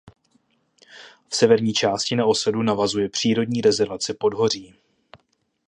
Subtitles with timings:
[1.29, 4.75] V severní části na osadu navazuje přírodní rezervace Podhoří.